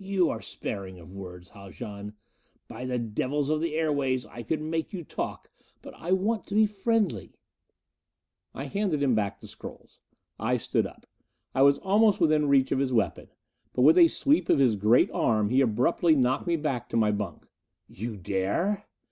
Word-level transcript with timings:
"You 0.00 0.28
are 0.30 0.40
sparing 0.40 0.98
of 0.98 1.12
words, 1.12 1.50
Haljan. 1.50 2.14
By 2.66 2.86
the 2.86 2.98
devils 2.98 3.50
of 3.50 3.60
the 3.60 3.76
airways, 3.76 4.26
I 4.26 4.42
could 4.42 4.60
make 4.60 4.92
you 4.92 5.04
talk! 5.04 5.48
But 5.80 5.94
I 5.94 6.10
want 6.10 6.44
to 6.48 6.56
be 6.56 6.66
friendly." 6.66 7.36
I 8.52 8.64
handed 8.64 9.00
him 9.00 9.14
back 9.14 9.38
the 9.38 9.46
scrolls. 9.46 10.00
I 10.40 10.56
stood 10.56 10.88
up; 10.88 11.06
I 11.54 11.62
was 11.62 11.78
almost 11.78 12.18
within 12.18 12.48
reach 12.48 12.72
of 12.72 12.80
his 12.80 12.92
weapon, 12.92 13.28
but 13.72 13.82
with 13.82 13.96
a 13.96 14.08
sweep 14.08 14.48
of 14.48 14.58
his 14.58 14.74
great 14.74 15.08
arm 15.12 15.50
he 15.50 15.60
abruptly 15.60 16.16
knocked 16.16 16.48
me 16.48 16.56
back 16.56 16.88
to 16.88 16.96
my 16.96 17.12
bunk. 17.12 17.46
"You 17.86 18.16
dare?" 18.16 18.88